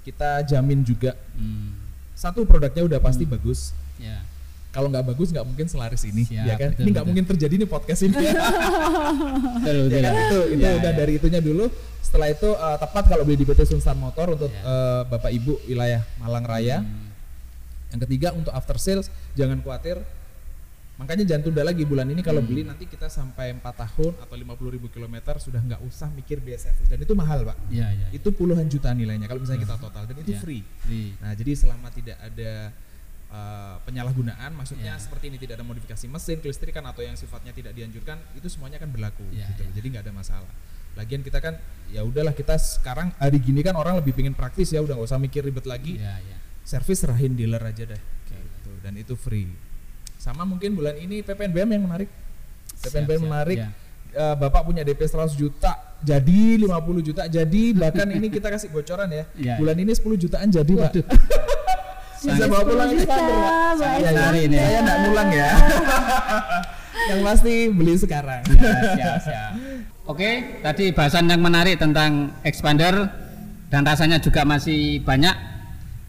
Kita 0.00 0.40
jamin 0.42 0.80
juga 0.82 1.12
Hmm, 1.32 1.74
satu 2.12 2.44
produknya 2.44 2.86
udah 2.86 2.98
pasti 2.98 3.24
bagus. 3.24 3.72
ya. 3.98 4.20
Kalau 4.68 4.86
nggak 4.86 5.04
bagus 5.06 5.28
nggak 5.30 5.42
mungkin 5.42 5.64
selaris 5.64 6.04
ini, 6.04 6.22
Siap, 6.24 6.44
ya 6.44 6.54
kan? 6.54 6.70
betul, 6.70 6.82
ini 6.82 6.90
nggak 6.92 7.06
mungkin 7.06 7.24
terjadi 7.26 7.54
nih 7.56 7.66
podcast 7.66 8.00
ini. 8.02 8.16
ya 8.20 8.32
Betul 9.58 9.76
betul. 9.86 10.00
kan? 10.02 10.12
itu 10.14 10.38
itu 10.50 10.62
Ya, 10.62 10.70
udah 10.76 10.92
ya. 10.92 10.96
dari 10.96 11.12
itunya 11.14 11.40
dulu. 11.40 11.64
Setelah 11.98 12.28
itu 12.28 12.48
eh, 12.48 12.76
tepat 12.78 13.04
kalau 13.06 13.22
beli 13.22 13.36
di 13.36 13.44
PT 13.44 13.60
Sunstar 13.66 13.92
Motor 13.94 14.34
untuk 14.34 14.48
Ya. 14.48 14.60
eh, 14.60 15.02
Bapak 15.06 15.30
Ibu 15.30 15.64
wilayah 15.66 16.04
Malang 16.18 16.44
Raya. 16.44 16.78
Hmm, 16.80 17.08
Yang 17.88 18.00
ketiga 18.04 18.28
untuk 18.32 18.52
after 18.52 18.76
sales 18.76 19.08
jangan 19.32 19.58
khawatir. 19.58 19.96
Makanya 20.96 21.24
jangan 21.24 21.42
tunda 21.42 21.62
lagi 21.62 21.82
bulan 21.82 22.04
ini 22.06 22.20
kalau 22.20 22.38
Hmm. 22.38 22.48
beli 22.48 22.62
nanti 22.62 22.84
kita 22.84 23.06
sampai 23.06 23.54
4 23.54 23.62
tahun 23.78 24.12
atau 24.18 24.34
50.000 24.34 24.68
ribu 24.68 24.90
kilometer 24.90 25.38
sudah 25.38 25.56
nggak 25.58 25.80
usah 25.80 26.10
mikir 26.10 26.36
biaya 26.38 26.58
servis 26.60 26.84
dan 26.84 26.98
itu 26.98 27.14
mahal 27.14 27.46
pak. 27.46 27.56
Iya 27.68 27.86
iya. 27.88 28.06
Itu 28.10 28.28
puluhan 28.30 28.66
juta 28.66 28.90
nilainya 28.90 29.24
kalau 29.24 29.40
misalnya 29.40 29.62
kita 29.64 29.78
total 29.78 30.04
dan 30.04 30.16
itu 30.18 30.34
Iya. 30.34 30.40
free. 30.40 30.62
Free. 30.82 31.14
Nah 31.16 31.32
jadi 31.32 31.54
selama 31.54 31.88
tidak 31.88 32.18
ada 32.18 32.74
uh, 33.28 33.76
penyalahgunaan, 33.82 34.50
maksudnya 34.52 34.94
Iya. 34.94 35.00
seperti 35.00 35.28
ini 35.28 35.36
tidak 35.36 35.58
ada 35.58 35.64
modifikasi 35.64 36.04
mesin, 36.04 36.38
kelistrikan 36.38 36.84
atau 36.84 37.00
yang 37.00 37.14
sifatnya 37.14 37.50
tidak 37.50 37.72
dianjurkan, 37.72 38.16
itu 38.32 38.46
semuanya 38.46 38.76
akan 38.76 38.90
berlaku. 38.90 39.24
Iya, 39.30 39.48
gitu. 39.52 39.62
iya. 39.62 39.70
Jadi 39.74 39.86
nggak 39.90 40.04
ada 40.04 40.14
masalah. 40.14 40.50
Lagian 40.94 41.22
kita 41.22 41.38
kan 41.38 41.54
ya 41.88 42.02
udahlah 42.02 42.32
kita 42.32 42.58
sekarang 42.58 43.14
hari 43.16 43.38
gini 43.38 43.62
kan 43.62 43.72
orang 43.72 43.96
lebih 43.96 44.12
pingin 44.12 44.34
praktis 44.34 44.68
ya 44.68 44.80
udah 44.80 44.98
nggak 44.98 45.06
usah 45.06 45.16
mikir 45.16 45.40
ribet 45.40 45.62
lagi 45.62 45.94
Iya 45.94 46.18
iya. 46.18 46.36
servis 46.60 46.98
serahin 46.98 47.32
dealer 47.32 47.62
aja 47.62 47.86
deh 47.86 48.02
gitu 48.26 48.72
dan 48.82 48.92
itu 48.92 49.14
free 49.14 49.46
sama 50.18 50.42
mungkin 50.42 50.74
bulan 50.74 50.98
ini 50.98 51.22
PPNBM 51.22 51.70
yang 51.70 51.82
menarik 51.86 52.10
PPNBM 52.76 53.14
siap. 53.14 53.28
menarik 53.30 53.58
Ya. 53.58 53.70
Eh, 54.10 54.34
bapak 54.34 54.64
punya 54.64 54.82
DP 54.82 54.98
100 55.00 55.32
juta 55.32 55.70
jadi 56.00 56.40
50 56.58 56.66
juta 57.04 57.22
jadi 57.24 57.62
bahkan 57.72 58.08
ini 58.08 58.26
kita 58.26 58.48
kasih 58.48 58.68
bocoran 58.68 59.06
ya 59.06 59.24
Ya, 59.36 59.54
bulan 59.54 59.76
ini 59.78 59.92
10 59.92 60.02
jutaan 60.18 60.48
jadi 60.50 60.72
pak 60.74 60.90
Waduh. 60.90 61.04
bisa 62.20 62.44
bawa 62.46 62.62
pulang 62.62 62.88
Bisa, 62.88 63.04
expander 63.04 63.34
pak 63.34 63.52
Pak 63.52 63.72
saya, 63.74 63.96
Expander 64.00 64.34
ini. 64.36 64.56
saya 64.56 64.78
nggak 64.80 64.98
ngulang 65.00 65.28
ya 65.30 65.50
yang 67.08 67.20
pasti 67.22 67.54
beli 67.68 67.94
sekarang 67.94 68.42
Ya, 68.48 68.72
siap, 68.92 69.16
siap. 69.22 69.52
Oke, 70.04 70.30
tadi 70.60 70.90
bahasan 70.90 71.28
yang 71.28 71.38
menarik 71.38 71.76
tentang 71.76 72.32
expander 72.40 73.12
dan 73.68 73.84
rasanya 73.84 74.16
juga 74.16 74.40
masih 74.42 75.04
banyak 75.04 75.36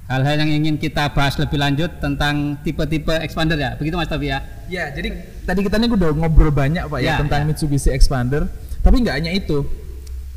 hal-hal 0.08 0.40
yang 0.40 0.52
ingin 0.56 0.76
kita 0.76 1.12
bahas 1.12 1.36
lebih 1.36 1.60
lanjut 1.60 2.00
tentang 2.00 2.56
tipe-tipe 2.64 3.12
expander 3.20 3.60
ya. 3.60 3.76
Begitu 3.76 3.94
Mas 3.94 4.08
Tavi 4.08 4.32
ya? 4.32 4.40
Ya, 4.66 4.88
jadi 4.90 5.14
tadi 5.44 5.62
kita 5.62 5.76
nih 5.76 5.92
udah 5.92 6.16
ngobrol 6.16 6.50
banyak 6.50 6.88
pak 6.88 6.98
ya, 6.98 7.06
Ya, 7.06 7.16
tentang 7.20 7.44
ya. 7.44 7.46
Mitsubishi 7.46 7.92
Expander. 7.92 8.48
Tapi 8.80 9.04
nggak 9.04 9.16
hanya 9.20 9.32
itu. 9.36 9.68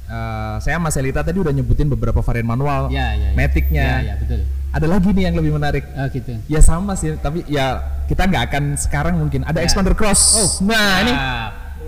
Eh, 0.05 0.55
saya 0.59 0.77
sama 0.77 0.91
Selita 0.91 1.23
tadi 1.23 1.39
udah 1.39 1.55
nyebutin 1.55 1.87
beberapa 1.87 2.19
varian 2.21 2.45
manual, 2.45 2.91
Ya, 2.91 3.15
ya. 3.15 3.31
ya. 3.31 3.39
Matic-nya. 3.39 3.81
Ya, 3.81 3.97
ya, 4.03 4.15
betul. 4.19 4.43
Ada 4.73 4.87
lagi 4.89 5.13
nih 5.13 5.29
yang 5.29 5.37
lebih 5.37 5.53
menarik. 5.53 5.85
Oh, 5.93 6.09
gitu. 6.09 6.33
Ya 6.49 6.65
sama 6.65 6.97
sih, 6.97 7.13
tapi 7.21 7.45
ya 7.45 7.81
kita 8.09 8.25
nggak 8.25 8.43
akan 8.49 8.65
sekarang 8.81 9.21
mungkin. 9.21 9.45
Ada 9.45 9.61
Ya. 9.61 9.69
Expander 9.69 9.93
Cross. 9.93 10.23
Oh, 10.33 10.49
nah 10.65 11.05
ini, 11.05 11.13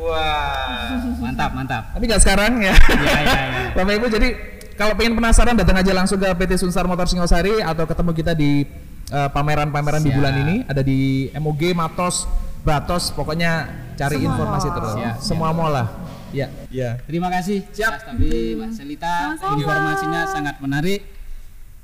wah. 0.05 0.93
Mantap, 1.17 1.51
mantap. 1.57 1.83
Tapi 1.97 2.05
nggak 2.05 2.21
sekarang 2.21 2.61
ya. 2.61 2.77
Ya, 2.77 3.01
ya, 3.01 3.21
ya. 3.25 3.63
Bapak 3.73 3.93
Ibu 3.97 4.07
jadi 4.13 4.29
kalau 4.77 4.93
pengen 5.01 5.17
penasaran 5.17 5.57
datang 5.57 5.81
aja 5.81 5.93
langsung 5.97 6.21
ke 6.21 6.29
PT 6.29 6.61
Sunstar 6.61 6.85
Motor 6.85 7.09
Singosari 7.09 7.65
atau 7.65 7.89
ketemu 7.89 8.11
kita 8.13 8.33
di 8.37 8.69
eh, 9.09 9.29
pameran-pameran 9.33 10.05
di 10.05 10.13
Siap. 10.13 10.19
bulan 10.21 10.35
ini 10.45 10.57
ada 10.69 10.83
di 10.85 11.33
MOG, 11.33 11.73
Matos, 11.73 12.29
Bratos, 12.61 13.17
pokoknya 13.17 13.71
cari 13.97 14.21
Semua 14.21 14.29
informasi 14.29 14.69
terus. 14.69 14.93
Siap, 14.93 15.15
Semua 15.25 15.51
mall 15.57 15.73
lah. 15.73 15.89
Ya, 16.35 16.51
ya. 16.69 16.99
Terima 17.07 17.31
kasih 17.31 17.63
Siap. 17.71 17.93
Mas 17.95 18.05
Tavi, 18.11 18.59
Mbak 18.59 18.71
Selita. 18.75 19.15
Sama-sama. 19.39 19.55
Informasinya 19.57 20.21
sangat 20.29 20.57
menarik. 20.59 21.01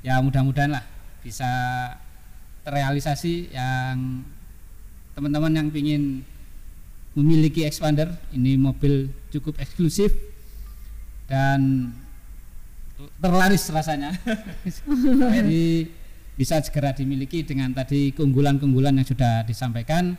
Ya 0.01 0.17
mudah-mudahan 0.17 0.73
lah 0.73 0.85
bisa 1.21 1.49
terrealisasi 2.65 3.53
yang 3.53 4.25
teman-teman 5.13 5.53
yang 5.53 5.67
ingin 5.69 6.25
memiliki 7.13 7.67
expander 7.67 8.09
ini 8.31 8.55
mobil 8.55 9.11
cukup 9.29 9.59
eksklusif 9.61 10.15
dan 11.29 11.91
terlaris 13.21 13.67
rasanya. 13.69 14.15
Jadi 15.37 15.89
bisa 16.37 16.57
segera 16.63 16.95
dimiliki 16.95 17.45
dengan 17.45 17.69
tadi 17.75 18.09
keunggulan-keunggulan 18.15 18.97
yang 18.97 19.07
sudah 19.07 19.45
disampaikan. 19.45 20.17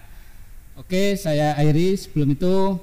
Oke 0.79 1.18
saya 1.18 1.59
akhiri. 1.59 1.99
Sebelum 1.99 2.38
itu 2.38 2.79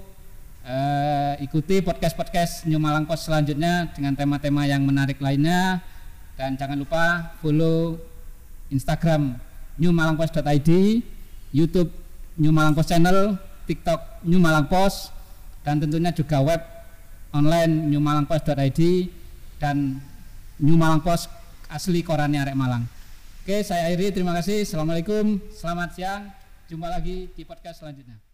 eh, 0.66 1.34
ikuti 1.46 1.80
podcast-podcast 1.80 2.68
New 2.68 2.82
Malang 2.82 3.08
selanjutnya 3.16 3.92
dengan 3.96 4.14
tema-tema 4.18 4.66
yang 4.66 4.84
menarik 4.84 5.22
lainnya 5.22 5.80
dan 6.40 6.56
jangan 6.56 6.80
lupa 6.80 7.36
follow 7.44 8.00
Instagram 8.72 9.36
newmalangpost.id 9.76 10.72
YouTube 11.52 11.92
New 12.40 12.56
Malang 12.56 12.72
Post 12.72 12.96
Channel 12.96 13.36
TikTok 13.68 14.24
New 14.24 14.40
Malang 14.40 14.72
Post 14.72 15.12
dan 15.68 15.84
tentunya 15.84 16.16
juga 16.16 16.40
web 16.40 16.64
online 17.36 17.92
newmalangpost.id 17.92 18.82
dan 19.60 20.00
New 20.64 20.80
Malang 20.80 21.04
Post 21.04 21.28
asli 21.68 22.00
korannya 22.08 22.40
Arek 22.48 22.56
Malang. 22.56 22.88
Oke 23.44 23.60
saya 23.68 23.92
akhiri. 23.92 24.16
Terima 24.16 24.32
kasih. 24.40 24.64
Assalamualaikum. 24.64 25.44
Selamat 25.52 25.92
siang. 25.92 26.32
Jumpa 26.72 26.88
lagi 26.88 27.28
di 27.36 27.44
podcast 27.44 27.84
selanjutnya 27.84 28.29